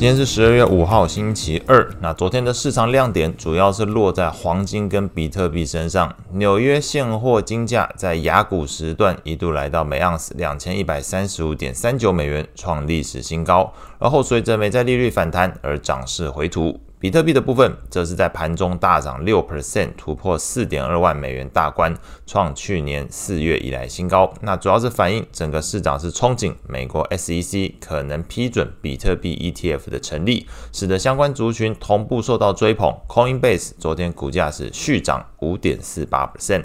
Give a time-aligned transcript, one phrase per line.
[0.00, 1.86] 今天是十二月五号，星期二。
[2.00, 6.16] 那昨天的市场亮点主要是落在黄金跟比特币身上。
[6.32, 13.70] 纽约现货金价在亚股时段一度来到每盎司两千一百三十五点三九美元，创历史新高。
[13.98, 16.80] 然后随着美债利率反弹而涨势回吐。
[17.00, 21.96] 比特币的部分则是在盘中大涨六 percent，突破四点二万美元大关，
[22.26, 24.30] 创去年四月以来新高。
[24.42, 32.94] 那主要是反映整个市场是憧憬美国 SEC 可能批准比特币 ETF 的成立，使得相关族群同步受到追捧。
[33.08, 36.64] Coinbase 昨天股价是续涨五点四八 percent。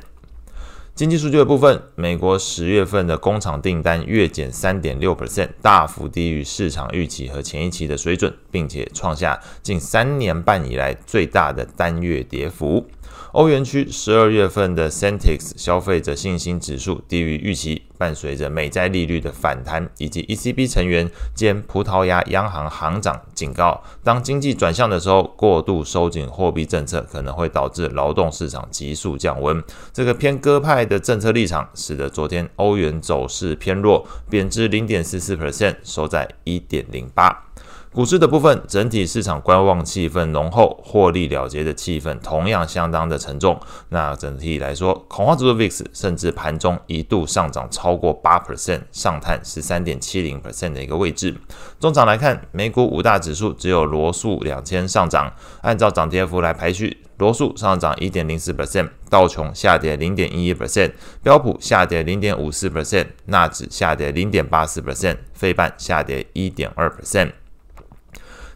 [0.95, 12.87] 经济数据的部分，美国十月份的工厂订单月减三点六 percent，大幅低于市场预期和前一期的水准，并且创下近三年半以来最大的单月跌幅。
[13.33, 29.61] 欧元区十二月份的 Sentix 消费者信心指数低于预期，伴随着美债利率的反弹，以及 ECB 成员兼葡萄牙央行行长警告，当经济转向的时候，过度收紧货币政策可能会导致劳动市场急速降温。
[29.91, 37.45] 这个偏鸽派的政策立场，使得昨天欧元走势偏弱，贬值零点四四 percent，收在一点零八。
[37.95, 43.57] 股市的部分，整体市场观望气氛浓厚，获利了结的气氛同样相当的沉重。
[43.87, 51.37] 那整体来说，恐慌指数 VIX 甚至盘中一度上涨超过八 percent，上探十三点七零 percent 的一个位置。
[51.79, 55.31] 中场来看，美股五大指数只有罗素两千上涨。
[55.61, 60.91] 按照涨跌幅来排序，罗素上涨一点零四 percent，道琼下跌零点一一 percent，
[61.23, 67.31] 标普下跌零点五四 percent，纳指下跌零点八四 percent，费半下跌一点二 percent。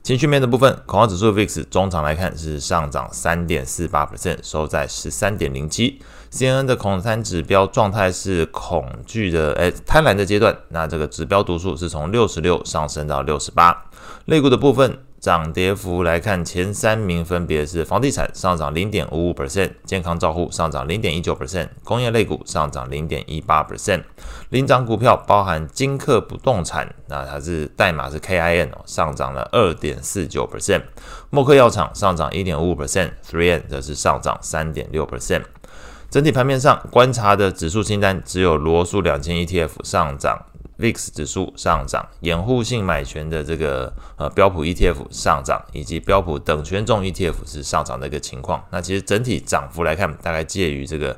[0.01, 6.01] 情绪面的部分，恐慌指数 VIX 中场来看是上涨三点四八 percent，收在十三点零七。
[6.31, 10.55] CNN 的恐贪指标状态是恐惧的，诶，贪婪的阶段。
[10.69, 13.85] 那这个指标读数是从六十六上升到六十八。
[14.25, 14.99] 类股的部分。
[15.19, 24.03] 涨跌幅来看，前三名分别是房地产上涨零点五五 percent，健康照护上涨零点一九 percent，工业类股上涨零点一八 percent。
[24.49, 30.83] 领涨股票包含金客不动产，那它是代码是 KIN，上涨了二点四九 percent。
[31.29, 35.43] 默克药厂上涨一点五五 percent，Three N 则是上涨三点六 percent。
[36.09, 40.45] 整体盘面上观察的指数清单只有罗素两千 ETF 上涨。
[40.79, 48.63] VIX 指数上涨，掩护性买权的这个呃标普 ETF 上涨，以及标普等权重 ETF 是上涨的一个情况。
[48.71, 51.17] 那其实整体涨幅来看，大概介于这个。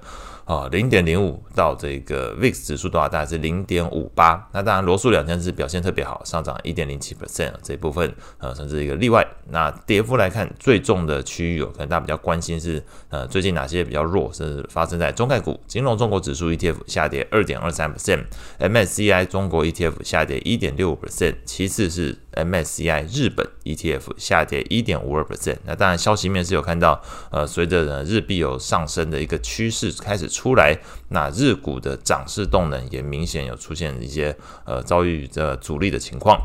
[0.51, 4.49] 啊，零点零五到这个 VIX 指数的话，大概是零点五八。
[4.51, 9.25] 那当然，罗素两千是表现特别好，上涨一点零七 percent 这一部分，呃，甚至一个例外。
[9.49, 25.59] 那跌幅来看，最重的区域有可能大家比较关心是，呃，最近哪些比较弱，是发生在中概股，金融中国指数 ETF 下跌二点二三 percent，MSCI 中国 ETF 下跌一点六五 percent，其次是 MSCI 日本 ETF 下跌一点五二 percent。
[25.63, 27.01] 那当然，消息面是有看到，
[27.31, 30.40] 呃，随着呢日币有上升的一个趋势开始出。
[30.41, 30.75] 出来，
[31.09, 34.35] 那日股的涨势动能也明显有出现一些
[34.65, 36.39] 呃遭遇这阻力的情况。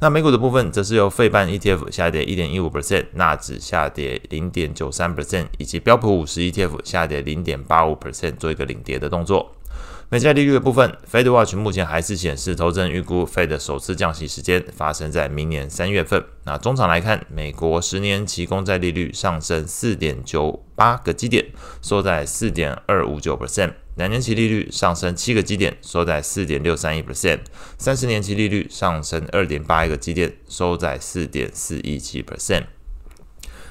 [0.00, 9.54] 那美股的部分则是由费半 ETF 下跌一点一五 percent，纳指下跌零点九三 percent，以及标普五十 ETF 下跌零点八五 percent 做一个领跌的动作。
[10.10, 16.24] 美债利率的部分，FedWatch 目前还是显示，投资人预估 Fed 首次降息时间发生在明年三月份。
[16.44, 21.44] 那中场来看，美国十年期公债利率上升四点九八个基点，
[21.82, 27.40] 收在四点二五九 percent；两年期利率上升七个基点，收在四点六三一 percent；
[27.76, 32.64] 三十年期利率上升二点八一个基点，收在四点四一七 percent。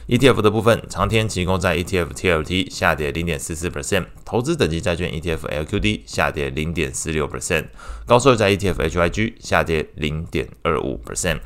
[0.07, 7.65] ETF 的部分，长天提供在 ETF TLT 下跌零点四四 percent，投资等级债券 ETF LQD 下跌零点四六 percent，
[8.05, 11.39] 高收益债 ETF HYG 下跌零点二五 percent。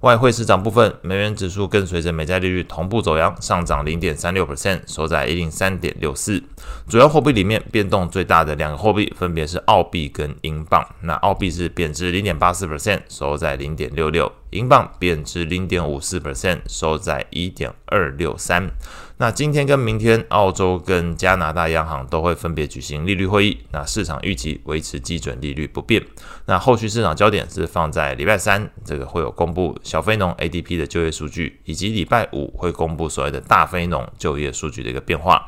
[0.00, 6.42] 外汇市场部分，美元指数跟随着美债利率同步走扬，上涨零点三六 percent，收在一零三点六四。
[6.88, 10.84] 主要货币里面变动最大的两个货币分别是澳币跟英镑。
[11.02, 18.70] 那澳币是贬值零点八四 percent，收在零点六六；英镑贬值零点五四 percent，收在一点二六三。
[19.16, 23.58] 那今天跟明天，澳洲跟加拿大央行都会分别举行利率会议。
[23.70, 26.02] 那市场预期维持基准利率不变。
[26.46, 35.40] 那后续市场焦点是放在礼拜三，这个会有公布小非农 ADP 的就业数据，以及礼拜五会公布所谓的大非农就业数据的一个变化。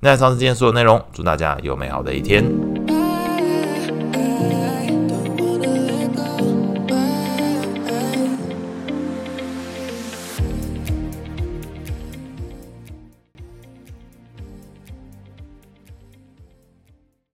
[0.00, 2.95] 那上次今天所有内容，祝大家有美好的一天。